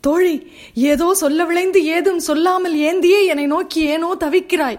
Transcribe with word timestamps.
தோழி 0.00 0.52
ஏதோ 0.74 1.14
சொல்ல 1.14 1.44
விளைந்து 1.44 1.84
ஏதும் 1.84 2.18
சொல்லாமல் 2.18 2.74
ஏந்தியே 2.74 3.26
என்னை 3.26 3.46
நோக்கி 3.46 3.80
ஏனோ 3.84 4.10
தவிக்கிறாய். 4.20 4.78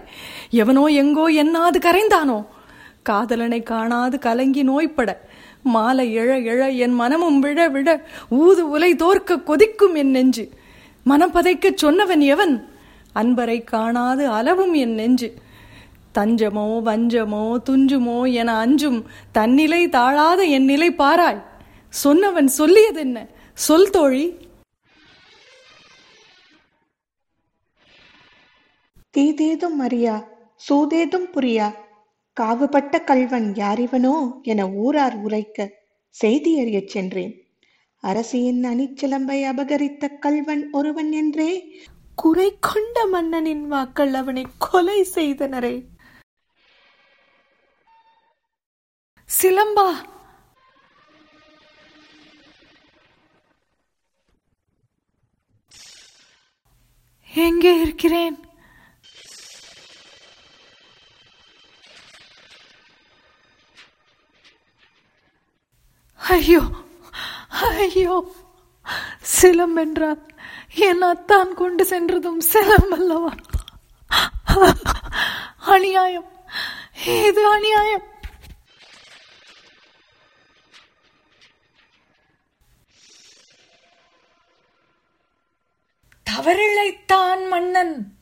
எவனோ 0.50 0.84
எங்கோ 0.86 1.28
என்னாது 1.30 1.78
கரைந்தானோ? 1.78 2.44
காதலனை 3.02 3.62
காணாது 3.62 4.18
கலங்கி 4.18 4.62
நோய்பட. 4.62 5.10
மாலை 5.62 6.16
எழ 6.16 6.30
எழ 6.42 6.76
என் 6.76 6.94
மனமும் 6.94 7.38
விழ 7.38 7.68
விழ 7.68 7.88
ஊது 8.30 8.62
உலை 8.70 8.94
தோற்க 8.94 9.38
கொதிக்கும் 9.38 9.94
என் 9.94 10.10
நெஞ்சு. 10.10 10.48
மனப்பதைக்க 11.06 11.74
சொன்னவன் 11.82 12.20
எவன்? 12.20 12.68
அன்பரை 13.14 13.64
காணாது 13.64 14.28
அளவும் 14.28 14.74
என் 14.74 14.94
நெஞ்சு. 14.94 15.34
தஞ்சமோ 16.18 16.66
வஞ்சமோ 16.84 17.44
துஞ்சுமோ 17.70 18.32
என 18.32 18.56
அஞ்சும் 18.56 19.04
தன்னிலை 19.32 19.88
தாழாத 19.88 20.42
என் 20.48 20.64
நிலை 20.64 20.90
பாராய். 20.90 21.42
சொன்னவன் 22.04 22.48
சொல்லியதென்ன? 22.58 23.18
சொல் 23.54 23.90
தோழி. 23.90 24.36
தீதேதும் 29.14 29.78
அறியா 29.78 30.14
சூதேதும் 30.68 31.28
புரியா 31.34 31.66
காவுபட்ட 32.36 33.04
கள்வன் 33.04 33.52
யாரிவனோ 33.52 34.42
என 34.42 34.68
ஊரார் 34.68 35.16
உரைக்க 35.16 35.58
செய்தி 36.10 36.60
அறியச் 36.60 36.88
சென்றேன். 36.88 37.34
அரசியின் 38.02 38.62
அணிச்சிலம்பை 38.64 39.38
அபகரித்த 39.50 40.18
கள்வன் 40.18 40.70
ஒருவன் 40.72 41.12
என்றே 41.12 41.50
குறை 42.14 42.58
கொண்ட 42.60 43.06
மன்னனின் 43.06 43.66
வாக்கள் 43.66 44.14
அவனை 44.14 44.44
கொலை 44.58 45.06
செய்தனரே. 45.14 45.74
சிலம்பா! 49.30 49.88
எங்கே 57.30 57.80
இருக்கிறேன்? 57.80 58.36
ஐயோ 66.32 66.60
ஐயோ 67.50 68.16
சிலம் 69.42 69.76
என்றார் 69.76 70.22
என் 70.74 71.02
அத்தான் 71.02 71.54
கொண்டு 71.54 71.84
சென்றதும் 71.84 72.40
சிலம் 72.52 72.88
அல்லவா? 72.88 73.32
அநியாயம் 75.58 76.30
இது 77.06 77.46
அநியாயம். 77.46 78.02
தவறிழைத்தான் 86.30 87.48
மன்னன். 87.48 88.16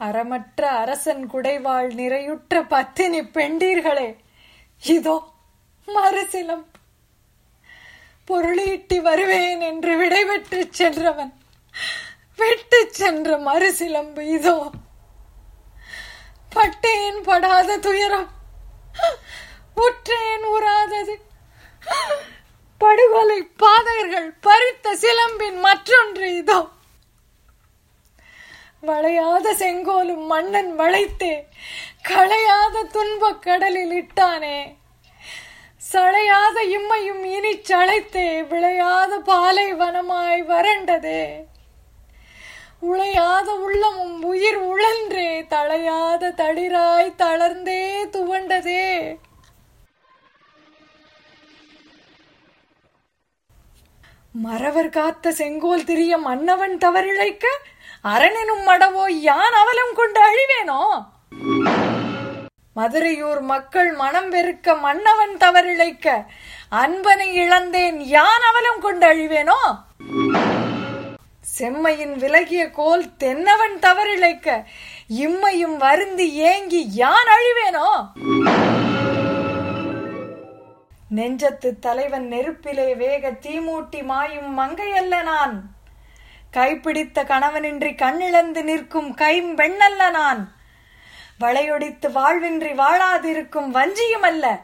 அறமற்ற 0.00 0.60
அரசன் 0.60 1.30
குடைவாள் 1.30 1.94
நிறையுற்ற 1.94 2.64
பத்தினி 2.64 3.20
பெண்டீர்களே. 3.20 4.16
இதோ 4.82 5.28
மறுசிலம். 5.86 6.66
பொருளீட்டி 8.28 9.00
வருவேன் 9.00 9.60
என்று 9.60 9.96
விடைபெற்று 9.96 10.68
சென்றவன். 10.70 11.32
விட்டு 12.36 12.88
சென்ற 12.90 13.38
மறுசிலம்பு 13.38 14.20
இதோ. 14.20 14.70
பட்டேன் 16.50 17.22
படாத 17.22 17.78
துயரம். 17.78 18.30
உற்றேன் 19.74 20.42
உறாதது. 20.42 21.20
படுகொலை 22.78 23.48
பாதகர்கள் 23.58 24.34
பறித்த 24.40 24.94
சிலம்பின் 24.94 25.58
மற்றொன்று 25.58 26.36
இதோ. 26.36 26.68
வளையாத 28.80 29.54
செங்கோலும் 29.54 30.26
மன்னன் 30.26 30.78
வளைத்தே 30.78 31.44
களையாத 32.08 32.82
துன்பக் 32.92 33.42
கடலில் 33.42 33.92
இட்டானே. 33.92 34.76
சளையாத 35.92 36.56
இம்மையும் 36.64 37.22
இனி 37.24 37.52
சளைத்தே 37.56 38.46
விளையாத 38.48 39.18
பாலை 39.18 39.74
வனமாய் 39.74 40.42
வறண்டதே. 40.46 41.22
உளையாத 42.82 43.48
உள்ளமும் 43.58 44.22
உயிர் 44.22 44.60
உழன்றே 44.62 45.46
தளையாத 45.46 46.32
தளிராய் 46.36 47.14
தளர்ந்தே 47.18 47.82
துவண்டதே. 48.04 49.16
மறவர் 54.32 54.88
காத்த 54.88 55.32
செங்கோல் 55.32 55.84
திரிய 55.84 56.16
மன்னவன் 56.18 56.78
தவறிழைக்க 56.78 57.46
அரணினும் 58.04 58.62
மடவோ 58.66 59.06
யான் 59.10 59.52
அவலம் 59.52 59.94
கொண்டு 59.94 60.20
அழிவேனோ? 60.20 60.82
மதுரையூர் 62.76 63.40
மக்கள் 63.40 63.92
மனம் 63.92 64.30
வெறுக்க 64.32 64.74
மன்னவன் 64.80 65.36
தவறிழைக்க 65.36 66.24
அன்பனை 66.70 67.32
இழந்தேன் 67.32 68.00
யான் 68.00 68.44
அவலம் 68.50 68.80
கொண்டு 68.80 69.06
அழிவேனோ? 69.06 69.58
செம்மையின் 71.40 72.16
விலகிய 72.18 72.70
கோல் 72.70 73.16
தென்னவன் 73.16 73.78
தவறிழைக்க 73.78 74.64
இம்மையும் 75.08 75.76
வருந்தி 75.76 76.32
ஏங்கி 76.32 76.82
யான் 76.94 77.30
அழிவேனோ? 77.36 77.88
நெஞ்சத்து 81.08 81.78
தலைவன் 81.78 82.28
நெருப்பிலே 82.32 82.96
வேக 82.96 83.30
தீமூட்டி 83.30 84.02
மாயும் 84.04 84.58
மங்கையல்ல 84.58 85.22
நான். 85.22 85.79
கைப்பிடித்த 86.52 87.24
கணவனின்றி 87.24 87.90
கண்ணிழந்து 87.94 88.62
நிற்கும் 88.62 89.16
கைம்பெண்ணல்ல 89.16 90.10
நான். 90.10 90.52
வளையொடித்து 91.40 92.12
வாழ்வின்றி 92.12 92.72
வாழாதிருக்கும் 92.72 93.70
வஞ்சியும் 93.70 94.22
அல்ல. 94.22 94.60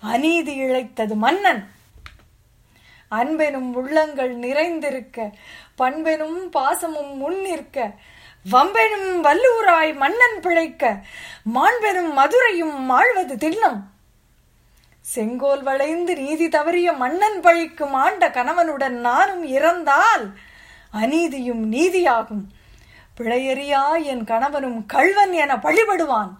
அநீதி 0.00 0.60
இழைத்தது 0.60 1.14
மன்னன். 1.14 1.72
அன்பெனும் 3.10 3.74
உள்ளங்கள் 3.74 4.36
நிறைந்திருக்க 4.36 5.30
பண்பெனும் 5.76 6.50
பாசமும் 6.50 7.14
முன் 7.16 7.40
நிற்க 7.40 7.90
வம்பெனும் 8.52 9.20
வல்லூராய் 9.22 9.94
மன்னன் 9.94 10.40
பிழைக்க 10.40 11.00
மாண்பெனும் 11.54 12.12
மதுரையும் 12.12 12.80
மாழ்வது 12.80 13.34
திண்ணம். 13.34 13.80
செங்கோல் 15.00 15.62
வளைந்து 15.62 16.16
நீதி 16.16 16.48
தவறிய 16.48 16.96
மன்னன் 16.96 17.40
பழிக்கும் 17.40 17.92
ஆண்ட 17.92 18.30
கணவனுடன் 18.30 19.00
நானும் 19.00 19.44
இறந்தால் 19.44 20.38
அநீதியும் 20.94 21.72
நீதியாகும். 21.72 22.44
பிழையறியா 23.16 24.02
என் 24.02 24.24
கணவனும் 24.24 24.86
கள்வன் 24.86 25.32
என 25.32 25.54
பழிபடுவான். 25.54 26.30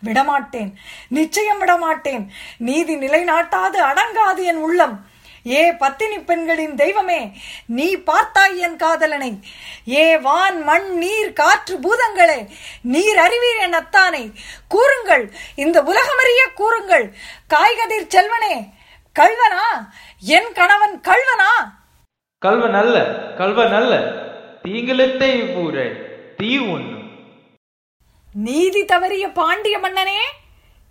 விடமாட்டேன். 0.00 0.78
நிச்சயம் 1.08 1.58
விடமாட்டேன். 1.58 2.30
நீதி 2.58 2.96
நிலைநாட்டாது 2.96 3.76
அடங்காது 3.76 4.42
என் 4.42 4.56
உள்ளம். 4.56 5.06
ஏ 5.46 5.72
பத்தினி 5.72 6.18
பெண்களின் 6.18 6.74
தெய்வமே 6.74 7.40
நீ 7.66 7.96
பார்த்தாய் 7.96 8.56
என் 8.56 8.76
காதலனை. 8.76 9.40
ஏ 9.88 10.18
வான் 10.18 10.62
மண் 10.62 10.98
நீர் 10.98 11.32
காற்று 11.32 11.78
பூதங்களே 11.78 12.48
நீர் 12.82 13.18
அறிவீர் 13.18 13.56
என் 13.56 13.74
அத்தானை. 13.74 14.32
கூறுங்கள் 14.68 15.32
இந்த 15.54 15.82
உலகமறிய 15.82 16.54
கூறுங்கள். 16.54 17.14
காய்கதிர் 17.54 18.08
செல்வனே 18.08 18.68
கள்வனா? 19.18 19.88
என் 20.20 20.52
கணவன் 20.52 21.00
கள்வனா? 21.00 21.77
கல்வ 22.44 22.64
நல்ல 22.74 22.96
கல்வ 23.38 23.60
நல்ல 23.72 23.92
தீங்கிலத்தை 24.64 25.30
பூர 25.54 25.76
தீ 26.36 26.50
ஒண்ணு. 26.74 26.98
நீதி 28.46 28.82
தவறிய 28.92 29.24
பாண்டிய 29.38 29.76
மன்னனே 29.84 30.20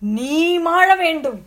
நீ 0.01 0.35
மாழ 0.65 0.87
வேண்டும். 1.03 1.39